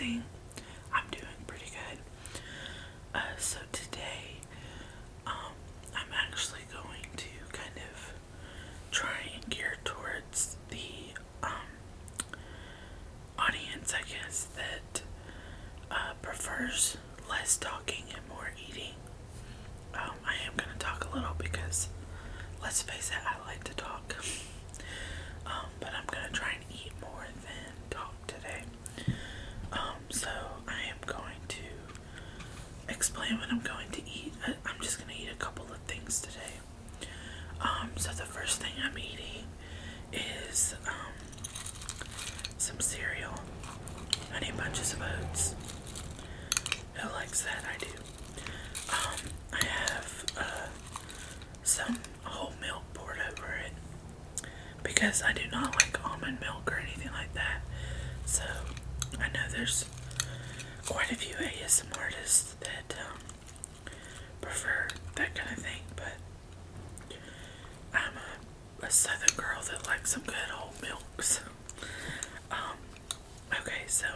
amazing. 0.00 0.39
when 33.38 33.50
I'm 33.50 33.60
going 33.60 33.69
some 70.10 70.24
good 70.24 70.34
old 70.60 70.72
milks. 70.82 71.40
Um, 72.50 72.76
okay, 73.60 73.82
so 73.86 74.06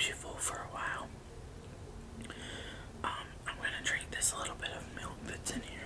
keeps 0.00 0.08
you 0.08 0.14
full 0.14 0.36
for 0.36 0.54
a 0.56 0.74
while. 0.74 1.08
Um, 3.04 3.10
I'm 3.46 3.56
going 3.56 3.68
to 3.78 3.84
drink 3.84 4.10
this 4.10 4.34
little 4.38 4.54
bit 4.54 4.70
of 4.70 4.82
milk 4.96 5.12
that's 5.26 5.50
in 5.50 5.60
here. 5.60 5.78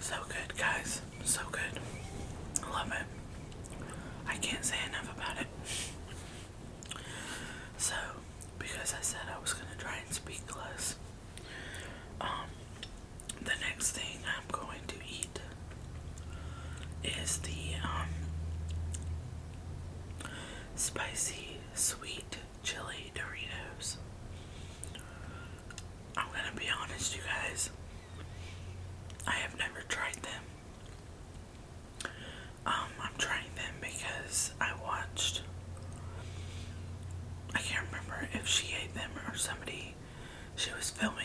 So 0.00 0.14
good, 0.28 0.56
guys. 0.56 1.02
So 1.24 1.40
good. 1.52 1.60
I 2.64 2.70
love 2.70 2.92
it. 2.92 3.04
I 4.26 4.36
can't 4.38 4.64
say 4.64 4.76
is 17.26 17.38
the 17.38 17.74
um, 17.82 18.08
spicy 20.76 21.56
sweet 21.74 22.38
chili 22.62 23.10
Doritos. 23.16 23.96
I'm 26.16 26.28
gonna 26.28 26.56
be 26.56 26.66
honest, 26.80 27.16
you 27.16 27.22
guys. 27.22 27.70
I 29.26 29.32
have 29.32 29.58
never 29.58 29.80
tried 29.88 30.14
them. 30.22 30.42
Um, 32.64 32.90
I'm 33.02 33.16
trying 33.18 33.50
them 33.56 33.74
because 33.80 34.52
I 34.60 34.74
watched. 34.84 35.42
I 37.54 37.58
can't 37.58 37.86
remember 37.86 38.28
if 38.34 38.46
she 38.46 38.68
ate 38.80 38.94
them 38.94 39.10
or 39.28 39.36
somebody. 39.36 39.96
She 40.54 40.70
was 40.72 40.90
filming 40.90 41.15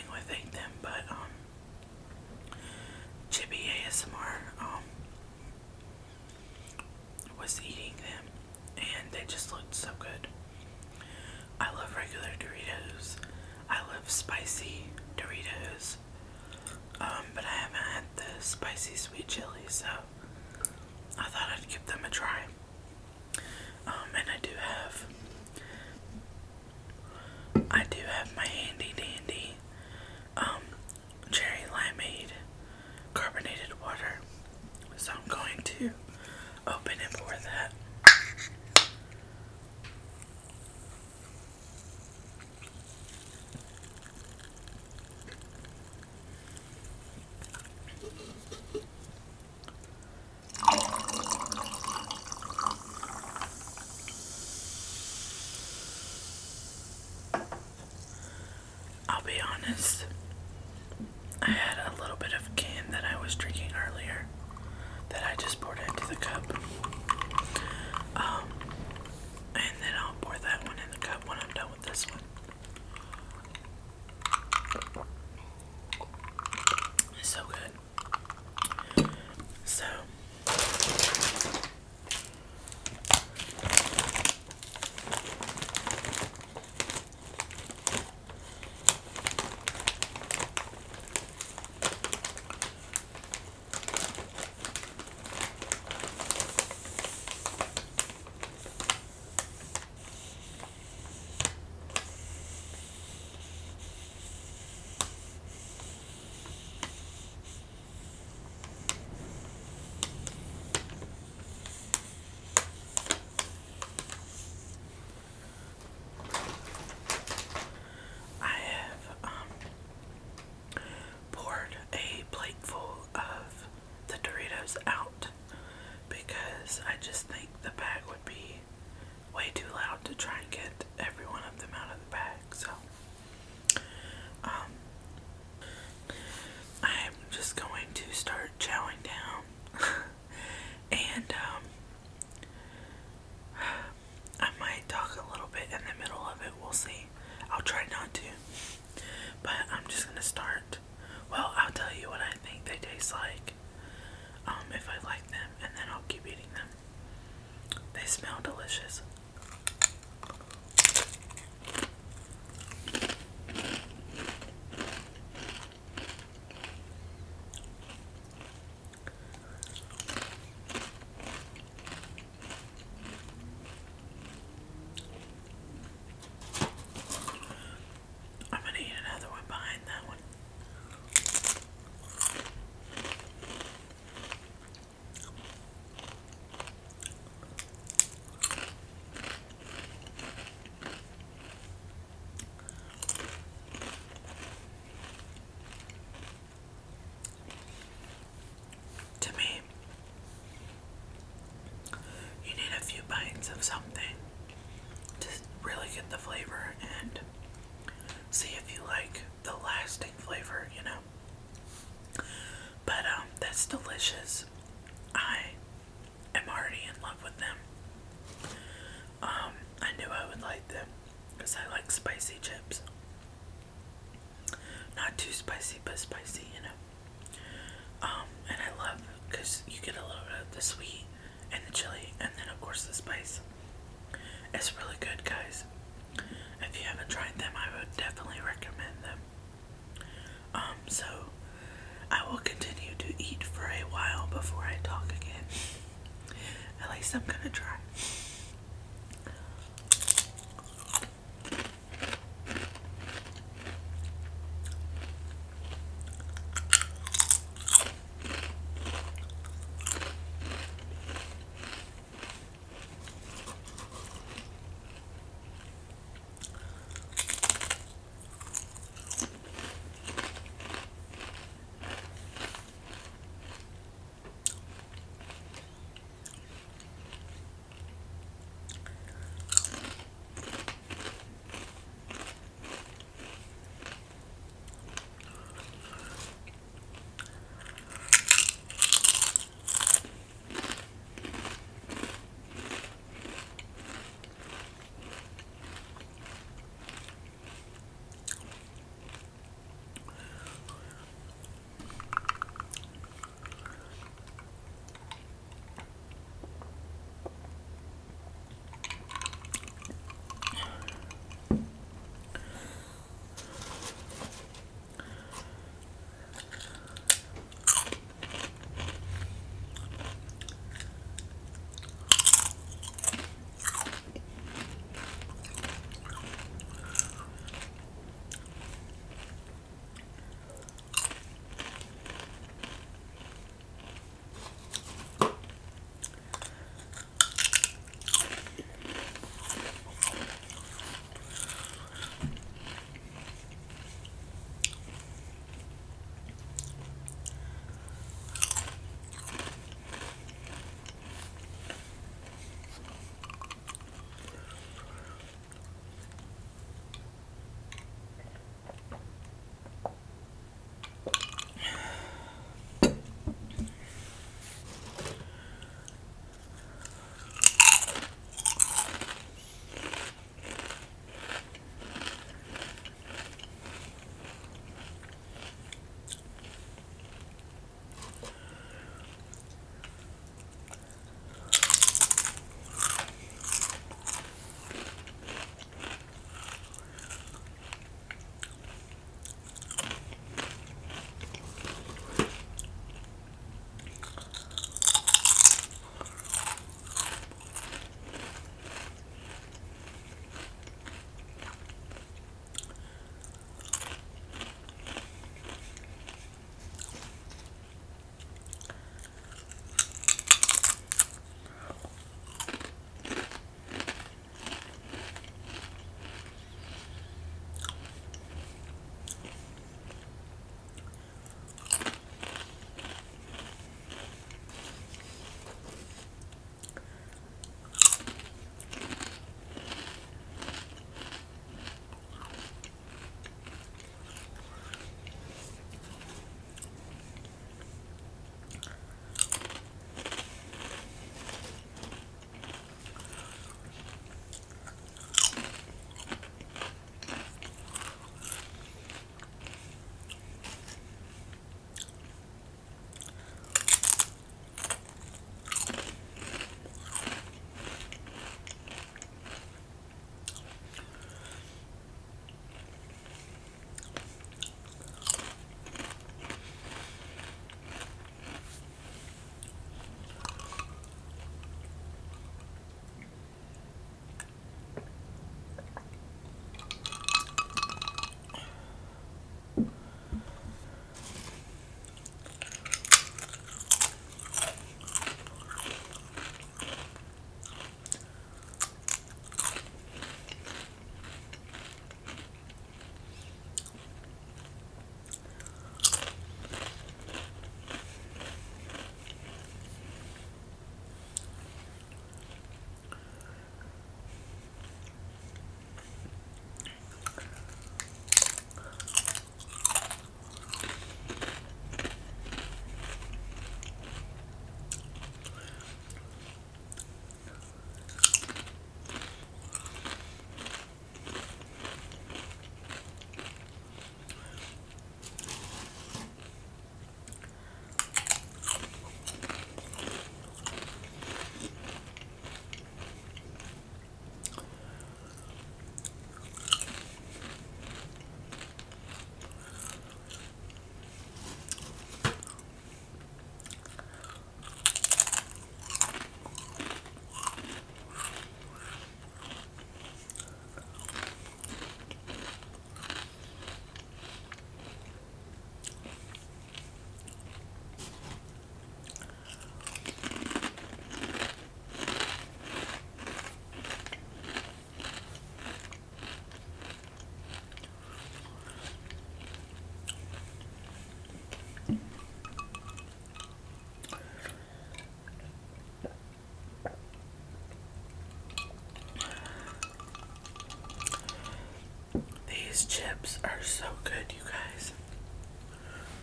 These 582.52 582.66
chips 582.66 583.18
are 583.24 583.40
so 583.40 583.64
good, 583.82 584.12
you 584.14 584.22
guys. 584.30 584.72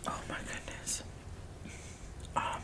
Oh 0.08 0.20
my 0.28 0.34
goodness. 0.38 1.04
Um, 2.34 2.60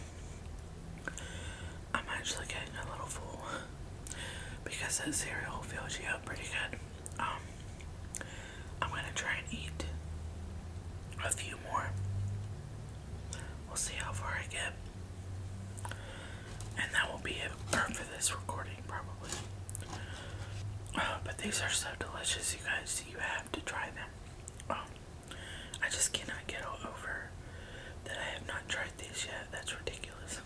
I'm 1.94 2.04
actually 2.10 2.46
getting 2.46 2.74
a 2.84 2.90
little 2.90 3.06
full 3.06 3.44
because 4.64 4.98
that 4.98 5.14
cereal 5.14 5.62
fills 5.62 6.00
you 6.00 6.06
up 6.12 6.24
pretty 6.24 6.42
good. 6.42 6.80
Um, 7.20 8.26
I'm 8.82 8.90
gonna 8.90 9.04
try 9.14 9.36
and 9.38 9.54
eat 9.54 9.84
a 11.24 11.30
few 11.30 11.54
more. 11.70 11.86
We'll 13.68 13.76
see 13.76 13.94
how 13.94 14.10
far 14.10 14.36
I 14.42 14.52
get. 14.52 14.72
And 16.76 16.92
that 16.92 17.08
will 17.12 17.20
be 17.20 17.34
it 17.34 17.52
for 17.70 18.04
this 18.16 18.34
recording, 18.34 18.82
probably. 18.88 19.30
But 21.24 21.38
these 21.38 21.60
are 21.62 21.70
so 21.70 21.88
delicious, 21.98 22.54
you 22.54 22.60
guys. 22.64 23.02
You 23.10 23.18
have 23.18 23.50
to 23.52 23.60
try 23.60 23.90
them. 23.94 24.08
Oh, 24.70 24.84
I 25.82 25.88
just 25.90 26.12
cannot 26.12 26.46
get 26.46 26.62
over 26.66 27.30
that 28.04 28.16
I 28.18 28.34
have 28.38 28.46
not 28.46 28.68
tried 28.68 28.92
these 28.98 29.26
yet. 29.26 29.48
That's 29.52 29.76
ridiculous. 29.76 30.40